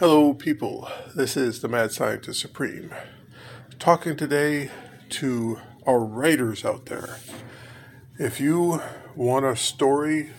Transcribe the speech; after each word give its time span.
Hello, 0.00 0.32
people. 0.32 0.88
This 1.14 1.36
is 1.36 1.60
the 1.60 1.68
Mad 1.68 1.92
Scientist 1.92 2.40
Supreme. 2.40 2.94
Talking 3.78 4.16
today 4.16 4.70
to 5.10 5.60
our 5.86 6.00
writers 6.00 6.64
out 6.64 6.86
there. 6.86 7.18
If 8.18 8.40
you 8.40 8.80
want 9.14 9.44
a 9.44 9.54
story 9.54 10.30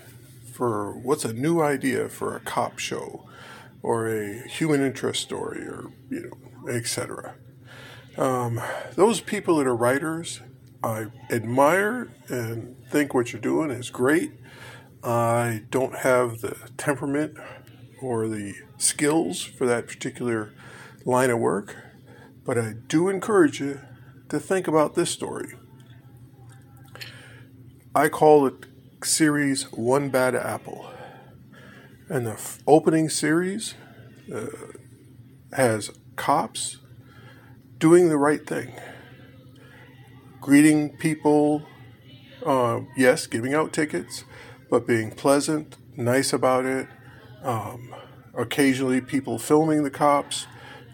for 0.52 0.98
what's 0.98 1.26
a 1.26 1.34
new 1.34 1.62
idea 1.62 2.10
for 2.10 2.36
a 2.36 2.40
cop 2.40 2.80
show 2.80 3.30
or 3.84 4.08
a 4.08 4.48
human 4.48 4.84
interest 4.84 5.22
story 5.22 5.62
or, 5.62 5.92
you 6.10 6.22
know, 6.22 6.68
etc., 6.68 7.36
um, 8.18 8.60
those 8.96 9.22
people 9.22 9.58
that 9.58 9.68
are 9.68 9.76
writers, 9.76 10.42
I 10.84 11.06
admire 11.30 12.10
and 12.30 12.78
think 12.90 13.14
what 13.14 13.32
you're 13.32 13.40
doing 13.40 13.70
is 13.70 13.92
great. 13.92 14.32
I 15.04 15.66
don't 15.70 15.98
have 16.00 16.42
the 16.42 16.58
temperament 16.78 17.38
or 18.02 18.28
the 18.28 18.54
skills 18.78 19.42
for 19.42 19.66
that 19.66 19.88
particular 19.88 20.54
line 21.06 21.30
of 21.30 21.40
work, 21.40 21.76
but 22.46 22.58
I 22.58 22.74
do 22.88 23.10
encourage 23.10 23.60
you 23.60 23.82
to 24.30 24.40
think 24.40 24.68
about 24.68 24.96
this 24.96 25.10
story. 25.10 25.56
I 27.94 28.08
call 28.08 28.48
it 28.48 28.66
series 29.04 29.72
One 29.72 30.10
Bad 30.10 30.36
Apple. 30.36 30.90
And 32.10 32.28
the 32.28 32.32
f- 32.32 32.60
opening 32.68 33.10
series 33.10 33.76
uh, 34.34 34.48
has 35.54 35.92
cops 36.16 36.78
doing 37.78 38.10
the 38.10 38.18
right 38.18 38.46
thing, 38.46 38.74
greeting 40.40 40.96
people, 40.98 41.64
uh, 42.46 42.82
yes, 42.96 43.28
giving 43.28 43.54
out 43.54 43.74
tickets, 43.74 44.24
but 44.70 44.86
being 44.86 45.12
pleasant, 45.12 45.78
nice 45.98 46.32
about 46.34 46.66
it. 46.66 46.88
Um, 47.44 47.96
occasionally, 48.34 49.02
people 49.02 49.40
filming 49.40 49.84
the 49.84 49.90
cops, 49.90 50.48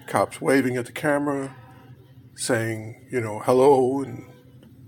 cops 0.08 0.42
waving 0.42 0.78
at 0.78 0.86
the 0.86 0.92
camera, 0.92 1.56
saying, 2.36 3.08
you 3.12 3.20
know, 3.20 3.40
hello, 3.40 4.02
and 4.02 4.26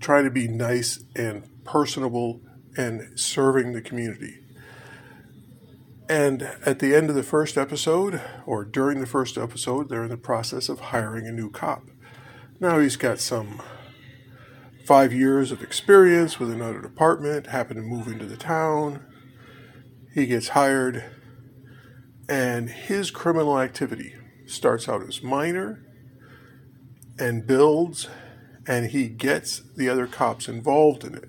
trying 0.00 0.24
to 0.24 0.30
be 0.30 0.48
nice 0.48 1.04
and 1.14 1.48
personable 1.64 2.40
and 2.76 3.18
serving 3.18 3.72
the 3.72 3.82
community. 3.82 4.38
And 6.08 6.42
at 6.66 6.80
the 6.80 6.94
end 6.94 7.08
of 7.08 7.14
the 7.14 7.22
first 7.22 7.56
episode, 7.56 8.20
or 8.46 8.64
during 8.64 9.00
the 9.00 9.06
first 9.06 9.38
episode, 9.38 9.88
they're 9.88 10.02
in 10.02 10.08
the 10.08 10.16
process 10.16 10.68
of 10.68 10.80
hiring 10.80 11.26
a 11.26 11.32
new 11.32 11.50
cop. 11.50 11.84
Now 12.58 12.80
he's 12.80 12.96
got 12.96 13.20
some 13.20 13.62
five 14.86 15.12
years 15.12 15.52
of 15.52 15.62
experience 15.62 16.40
with 16.40 16.50
another 16.50 16.80
department, 16.80 17.46
happened 17.46 17.76
to 17.76 17.82
move 17.82 18.08
into 18.08 18.26
the 18.26 18.36
town. 18.36 19.04
He 20.12 20.26
gets 20.26 20.48
hired, 20.48 21.04
and 22.30 22.70
his 22.70 23.10
criminal 23.10 23.58
activity 23.58 24.14
starts 24.46 24.88
out 24.88 25.02
as 25.02 25.20
minor 25.20 25.84
and 27.18 27.44
builds, 27.44 28.08
and 28.68 28.90
he 28.92 29.08
gets 29.08 29.62
the 29.76 29.88
other 29.88 30.06
cops 30.06 30.48
involved 30.48 31.02
in 31.02 31.16
it. 31.16 31.28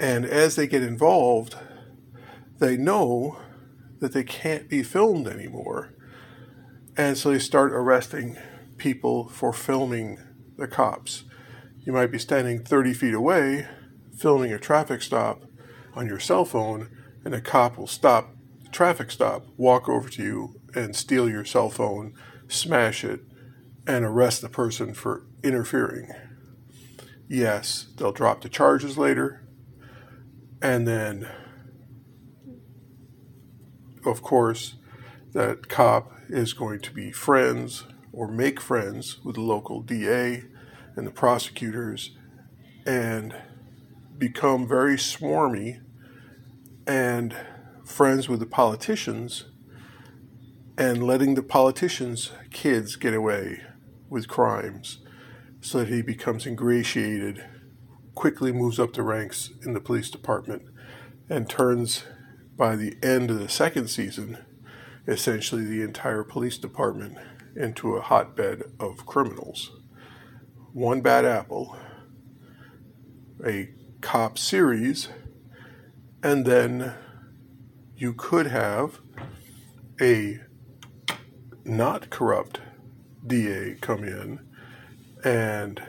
And 0.00 0.26
as 0.26 0.56
they 0.56 0.66
get 0.66 0.82
involved, 0.82 1.56
they 2.58 2.76
know 2.76 3.38
that 4.00 4.12
they 4.12 4.24
can't 4.24 4.68
be 4.68 4.82
filmed 4.82 5.28
anymore. 5.28 5.94
And 6.96 7.16
so 7.16 7.30
they 7.30 7.38
start 7.38 7.72
arresting 7.72 8.36
people 8.78 9.28
for 9.28 9.52
filming 9.52 10.18
the 10.56 10.66
cops. 10.66 11.22
You 11.84 11.92
might 11.92 12.10
be 12.10 12.18
standing 12.18 12.64
30 12.64 12.94
feet 12.94 13.14
away 13.14 13.68
filming 14.16 14.52
a 14.52 14.58
traffic 14.58 15.00
stop 15.00 15.44
on 15.94 16.08
your 16.08 16.18
cell 16.18 16.44
phone, 16.44 16.90
and 17.24 17.32
a 17.32 17.40
cop 17.40 17.78
will 17.78 17.86
stop 17.86 18.34
traffic 18.72 19.10
stop, 19.10 19.46
walk 19.56 19.88
over 19.88 20.08
to 20.08 20.22
you, 20.22 20.60
and 20.74 20.94
steal 20.94 21.28
your 21.28 21.44
cell 21.44 21.70
phone, 21.70 22.14
smash 22.48 23.04
it, 23.04 23.20
and 23.86 24.04
arrest 24.04 24.42
the 24.42 24.48
person 24.48 24.94
for 24.94 25.26
interfering. 25.42 26.10
Yes, 27.28 27.86
they'll 27.96 28.12
drop 28.12 28.42
the 28.42 28.48
charges 28.48 28.96
later, 28.96 29.46
and 30.60 30.86
then, 30.86 31.28
of 34.04 34.22
course, 34.22 34.76
that 35.32 35.68
cop 35.68 36.12
is 36.28 36.52
going 36.52 36.80
to 36.80 36.92
be 36.92 37.12
friends 37.12 37.84
or 38.12 38.28
make 38.28 38.60
friends 38.60 39.22
with 39.24 39.36
the 39.36 39.40
local 39.40 39.82
DA 39.82 40.42
and 40.96 41.06
the 41.06 41.10
prosecutors 41.10 42.16
and 42.86 43.34
become 44.16 44.66
very 44.66 44.96
swarmy 44.96 45.80
and 46.86 47.36
friends 47.88 48.28
with 48.28 48.38
the 48.38 48.46
politicians 48.46 49.46
and 50.76 51.02
letting 51.02 51.34
the 51.34 51.42
politicians' 51.42 52.30
kids 52.50 52.96
get 52.96 53.14
away 53.14 53.62
with 54.08 54.28
crimes 54.28 54.98
so 55.60 55.78
that 55.78 55.88
he 55.88 56.02
becomes 56.02 56.46
ingratiated 56.46 57.44
quickly 58.14 58.52
moves 58.52 58.78
up 58.78 58.92
the 58.92 59.02
ranks 59.02 59.50
in 59.64 59.72
the 59.72 59.80
police 59.80 60.10
department 60.10 60.62
and 61.28 61.48
turns, 61.48 62.04
by 62.56 62.76
the 62.76 62.96
end 63.02 63.30
of 63.30 63.38
the 63.38 63.48
second 63.48 63.88
season, 63.88 64.38
essentially 65.06 65.64
the 65.64 65.82
entire 65.82 66.24
police 66.24 66.58
department 66.58 67.16
into 67.56 67.96
a 67.96 68.00
hotbed 68.00 68.62
of 68.78 69.06
criminals. 69.06 69.72
One 70.72 71.00
Bad 71.00 71.24
Apple, 71.24 71.76
a 73.44 73.70
cop 74.00 74.38
series, 74.38 75.08
and 76.22 76.44
then 76.44 76.94
you 77.98 78.12
could 78.12 78.46
have 78.46 79.00
a 80.00 80.38
not 81.64 82.10
corrupt 82.10 82.60
DA 83.26 83.74
come 83.80 84.04
in 84.04 84.38
and 85.24 85.82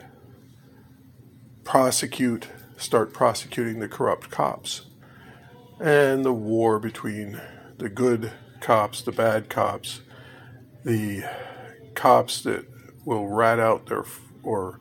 prosecute, 1.62 2.48
start 2.76 3.12
prosecuting 3.12 3.78
the 3.78 3.86
corrupt 3.86 4.28
cops. 4.28 4.86
And 5.78 6.24
the 6.24 6.32
war 6.32 6.80
between 6.80 7.40
the 7.78 7.88
good 7.88 8.32
cops, 8.60 9.02
the 9.02 9.12
bad 9.12 9.48
cops, 9.48 10.00
the 10.84 11.22
cops 11.94 12.42
that 12.42 12.66
will 13.04 13.28
rat 13.28 13.60
out 13.60 13.86
their 13.86 14.04
or 14.42 14.80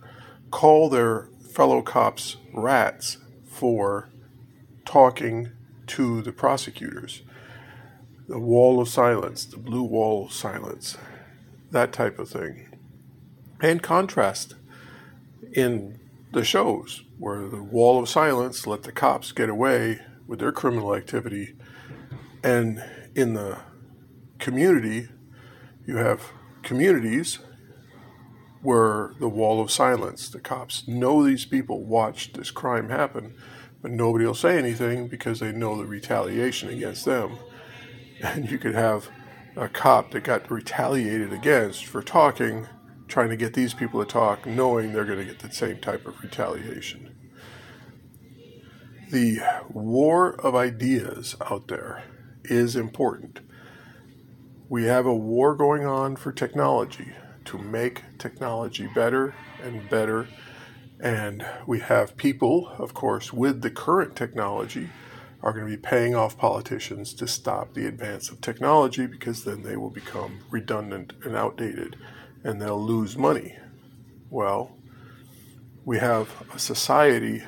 call 0.49 0.89
their 0.89 1.29
fellow 1.53 1.83
cops 1.83 2.37
rats 2.53 3.17
for 3.45 4.09
talking 4.83 5.51
to 5.89 6.21
the 6.21 6.31
prosecutors. 6.31 7.21
The 8.27 8.39
wall 8.39 8.79
of 8.79 8.87
silence, 8.87 9.45
the 9.45 9.57
blue 9.57 9.83
wall 9.83 10.25
of 10.25 10.33
silence, 10.33 10.97
that 11.71 11.91
type 11.91 12.19
of 12.19 12.29
thing. 12.29 12.67
And 13.61 13.81
contrast 13.81 14.55
in 15.53 15.99
the 16.31 16.43
shows 16.43 17.03
where 17.17 17.47
the 17.47 17.63
wall 17.63 17.99
of 17.99 18.07
silence 18.07 18.67
let 18.67 18.83
the 18.83 18.91
cops 18.91 19.31
get 19.31 19.49
away 19.49 19.99
with 20.27 20.39
their 20.39 20.51
criminal 20.51 20.95
activity 20.95 21.55
and 22.43 22.83
in 23.15 23.33
the 23.33 23.57
community 24.37 25.09
you 25.87 25.97
have 25.97 26.31
communities 26.61 27.39
where 28.61 29.13
the 29.19 29.27
wall 29.27 29.59
of 29.59 29.71
silence 29.71 30.29
the 30.29 30.39
cops 30.39 30.87
know 30.87 31.23
these 31.23 31.45
people 31.45 31.83
watched 31.83 32.35
this 32.35 32.51
crime 32.51 32.89
happen 32.89 33.33
but 33.81 33.91
nobody 33.91 34.25
will 34.25 34.33
say 34.33 34.57
anything 34.57 35.07
because 35.07 35.39
they 35.39 35.51
know 35.51 35.77
the 35.77 35.85
retaliation 35.85 36.69
against 36.69 37.05
them 37.05 37.37
and 38.21 38.49
you 38.49 38.57
could 38.57 38.75
have 38.75 39.09
a 39.55 39.69
cop 39.69 40.11
that 40.11 40.23
got 40.23 40.49
retaliated 40.51 41.33
against 41.33 41.85
for 41.85 42.01
talking 42.01 42.67
trying 43.09 43.29
to 43.29 43.35
get 43.35 43.55
these 43.55 43.73
people 43.73 44.03
to 44.03 44.09
talk, 44.09 44.45
knowing 44.45 44.93
they're 44.93 45.03
going 45.03 45.17
to 45.19 45.25
get 45.25 45.39
the 45.39 45.51
same 45.51 45.79
type 45.79 46.05
of 46.07 46.21
retaliation. 46.21 47.15
The 49.11 49.39
war 49.69 50.39
of 50.39 50.55
ideas 50.55 51.35
out 51.49 51.67
there 51.67 52.03
is 52.43 52.75
important. 52.75 53.39
We 54.69 54.83
have 54.83 55.07
a 55.07 55.15
war 55.15 55.55
going 55.55 55.85
on 55.85 56.15
for 56.15 56.31
technology 56.31 57.13
to 57.45 57.57
make 57.57 58.03
technology 58.19 58.87
better 58.93 59.33
and 59.63 59.89
better. 59.89 60.27
And 60.99 61.45
we 61.65 61.79
have 61.79 62.17
people, 62.17 62.69
of 62.77 62.93
course, 62.93 63.31
with 63.31 63.61
the 63.61 63.71
current 63.71 64.15
technology 64.15 64.89
are 65.41 65.53
going 65.53 65.65
to 65.65 65.71
be 65.71 65.81
paying 65.81 66.15
off 66.15 66.37
politicians 66.37 67.13
to 67.13 67.27
stop 67.27 67.73
the 67.73 67.87
advance 67.87 68.29
of 68.29 68.41
technology 68.41 69.05
because 69.05 69.45
then 69.45 69.63
they 69.63 69.77
will 69.77 69.89
become 69.89 70.39
redundant 70.49 71.13
and 71.23 71.35
outdated 71.35 71.95
and 72.43 72.61
they'll 72.61 72.81
lose 72.81 73.17
money. 73.17 73.57
Well, 74.29 74.75
we 75.85 75.99
have 75.99 76.29
a 76.53 76.59
society 76.59 77.43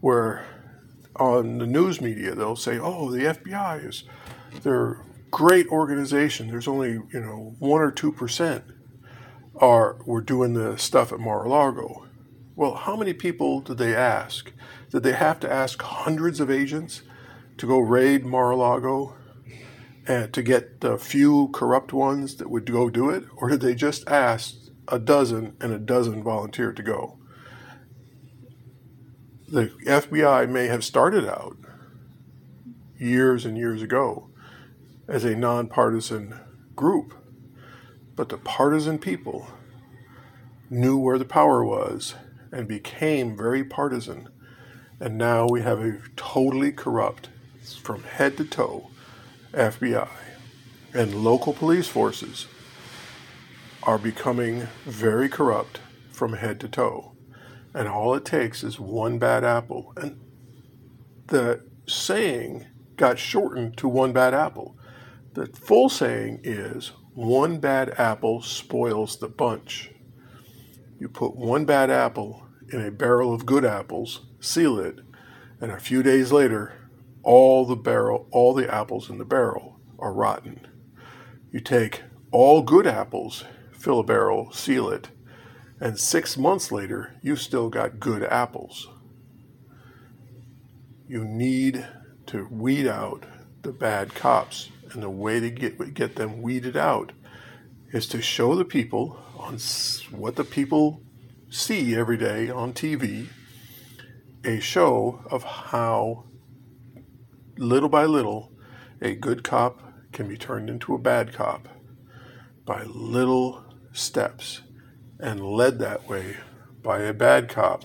where 0.00 0.44
on 1.16 1.58
the 1.58 1.66
news 1.66 2.00
media 2.00 2.34
they'll 2.34 2.56
say, 2.56 2.78
"Oh, 2.78 3.10
the 3.10 3.26
FBI 3.26 3.86
is 3.86 4.04
they're 4.62 5.04
great 5.30 5.66
organization. 5.68 6.48
There's 6.48 6.68
only 6.68 6.92
you 7.12 7.20
know 7.20 7.54
one 7.58 7.80
or 7.80 7.90
two 7.90 8.12
percent 8.12 8.64
are 9.56 9.98
we're 10.04 10.20
doing 10.20 10.54
the 10.54 10.76
stuff 10.76 11.12
at 11.12 11.20
Mar-a-Lago." 11.20 12.09
Well, 12.60 12.74
how 12.74 12.94
many 12.94 13.14
people 13.14 13.62
did 13.62 13.78
they 13.78 13.96
ask? 13.96 14.52
Did 14.90 15.02
they 15.02 15.14
have 15.14 15.40
to 15.40 15.50
ask 15.50 15.80
hundreds 15.80 16.40
of 16.40 16.50
agents 16.50 17.00
to 17.56 17.66
go 17.66 17.78
raid 17.78 18.26
Mar-a-Lago 18.26 19.16
and 20.06 20.30
to 20.34 20.42
get 20.42 20.82
the 20.82 20.98
few 20.98 21.48
corrupt 21.54 21.94
ones 21.94 22.34
that 22.34 22.50
would 22.50 22.70
go 22.70 22.90
do 22.90 23.08
it, 23.08 23.24
or 23.34 23.48
did 23.48 23.62
they 23.62 23.74
just 23.74 24.06
ask 24.06 24.56
a 24.88 24.98
dozen 24.98 25.56
and 25.58 25.72
a 25.72 25.78
dozen 25.78 26.22
volunteered 26.22 26.76
to 26.76 26.82
go? 26.82 27.18
The 29.48 29.68
FBI 29.86 30.46
may 30.46 30.66
have 30.66 30.84
started 30.84 31.26
out 31.26 31.56
years 32.98 33.46
and 33.46 33.56
years 33.56 33.80
ago 33.80 34.28
as 35.08 35.24
a 35.24 35.34
nonpartisan 35.34 36.38
group, 36.76 37.14
but 38.16 38.28
the 38.28 38.36
partisan 38.36 38.98
people 38.98 39.48
knew 40.68 40.98
where 40.98 41.16
the 41.16 41.24
power 41.24 41.64
was 41.64 42.16
and 42.52 42.68
became 42.68 43.36
very 43.36 43.64
partisan. 43.64 44.28
And 44.98 45.16
now 45.16 45.46
we 45.46 45.62
have 45.62 45.80
a 45.80 45.98
totally 46.16 46.72
corrupt, 46.72 47.30
from 47.82 48.02
head 48.02 48.36
to 48.36 48.44
toe, 48.44 48.90
FBI. 49.52 50.08
And 50.92 51.24
local 51.24 51.52
police 51.52 51.88
forces 51.88 52.46
are 53.82 53.98
becoming 53.98 54.68
very 54.84 55.28
corrupt 55.28 55.80
from 56.10 56.34
head 56.34 56.60
to 56.60 56.68
toe. 56.68 57.12
And 57.72 57.88
all 57.88 58.14
it 58.14 58.24
takes 58.24 58.62
is 58.62 58.80
one 58.80 59.18
bad 59.18 59.44
apple. 59.44 59.92
And 59.96 60.20
the 61.28 61.62
saying 61.86 62.66
got 62.96 63.18
shortened 63.18 63.76
to 63.78 63.88
one 63.88 64.12
bad 64.12 64.34
apple. 64.34 64.76
The 65.34 65.46
full 65.46 65.88
saying 65.88 66.40
is 66.42 66.92
one 67.14 67.58
bad 67.58 67.90
apple 67.98 68.42
spoils 68.42 69.16
the 69.18 69.28
bunch. 69.28 69.90
You 71.00 71.08
put 71.08 71.34
one 71.34 71.64
bad 71.64 71.90
apple 71.90 72.46
in 72.70 72.84
a 72.84 72.90
barrel 72.90 73.32
of 73.32 73.46
good 73.46 73.64
apples, 73.64 74.20
seal 74.38 74.78
it, 74.78 74.98
and 75.58 75.72
a 75.72 75.80
few 75.80 76.02
days 76.02 76.30
later, 76.30 76.74
all 77.22 77.64
the 77.64 77.74
barrel, 77.74 78.28
all 78.30 78.52
the 78.52 78.72
apples 78.72 79.08
in 79.08 79.16
the 79.16 79.24
barrel 79.24 79.80
are 79.98 80.12
rotten. 80.12 80.66
You 81.50 81.60
take 81.60 82.02
all 82.30 82.60
good 82.60 82.86
apples, 82.86 83.44
fill 83.72 84.00
a 84.00 84.04
barrel, 84.04 84.52
seal 84.52 84.90
it, 84.90 85.08
and 85.80 85.98
six 85.98 86.36
months 86.36 86.70
later, 86.70 87.16
you 87.22 87.34
still 87.34 87.70
got 87.70 87.98
good 87.98 88.22
apples. 88.24 88.88
You 91.08 91.24
need 91.24 91.86
to 92.26 92.46
weed 92.50 92.86
out 92.86 93.24
the 93.62 93.72
bad 93.72 94.14
cops, 94.14 94.68
and 94.92 95.02
the 95.02 95.08
way 95.08 95.40
to 95.40 95.50
get 95.50 95.94
get 95.94 96.16
them 96.16 96.42
weeded 96.42 96.76
out 96.76 97.12
is 97.92 98.06
to 98.06 98.22
show 98.22 98.54
the 98.54 98.64
people 98.64 99.18
on 99.36 99.58
what 100.10 100.36
the 100.36 100.44
people 100.44 101.02
see 101.48 101.96
every 101.96 102.16
day 102.16 102.48
on 102.48 102.72
TV 102.72 103.28
a 104.44 104.60
show 104.60 105.22
of 105.30 105.42
how 105.42 106.24
little 107.58 107.88
by 107.88 108.04
little 108.04 108.52
a 109.02 109.14
good 109.14 109.42
cop 109.44 109.80
can 110.12 110.28
be 110.28 110.36
turned 110.36 110.70
into 110.70 110.94
a 110.94 110.98
bad 110.98 111.32
cop 111.32 111.68
by 112.64 112.84
little 112.84 113.64
steps 113.92 114.62
and 115.18 115.40
led 115.40 115.78
that 115.78 116.08
way 116.08 116.36
by 116.82 117.00
a 117.00 117.12
bad 117.12 117.48
cop. 117.48 117.84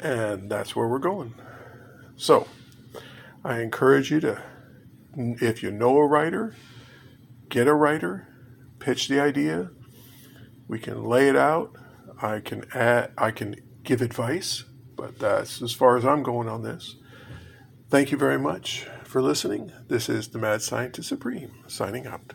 And 0.00 0.50
that's 0.50 0.76
where 0.76 0.86
we're 0.86 0.98
going. 0.98 1.34
So, 2.16 2.46
I 3.44 3.60
encourage 3.60 4.10
you 4.10 4.20
to, 4.20 4.42
if 5.16 5.62
you 5.62 5.70
know 5.70 5.96
a 5.96 6.06
writer, 6.06 6.54
get 7.48 7.66
a 7.66 7.74
writer, 7.74 8.28
pitch 8.78 9.08
the 9.08 9.20
idea. 9.20 9.70
We 10.66 10.78
can 10.78 11.04
lay 11.04 11.28
it 11.28 11.36
out. 11.36 11.76
I 12.20 12.40
can 12.40 12.64
add, 12.74 13.12
I 13.16 13.30
can 13.30 13.56
give 13.84 14.02
advice, 14.02 14.64
but 14.96 15.18
that's 15.18 15.62
as 15.62 15.72
far 15.72 15.96
as 15.96 16.04
I'm 16.04 16.22
going 16.22 16.48
on 16.48 16.62
this. 16.62 16.96
Thank 17.88 18.10
you 18.10 18.18
very 18.18 18.38
much 18.38 18.86
for 19.04 19.22
listening. 19.22 19.72
This 19.88 20.08
is 20.08 20.28
the 20.28 20.38
Mad 20.38 20.62
Scientist 20.62 21.08
Supreme 21.08 21.52
signing 21.66 22.06
out. 22.06 22.34